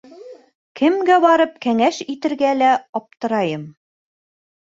Кемгә 0.79 1.17
барып 1.25 1.59
кәңәш 1.65 1.99
итергә 2.15 2.55
лә 2.63 2.71
аптырайым. 3.01 3.71